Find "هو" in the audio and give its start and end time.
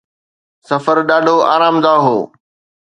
2.03-2.17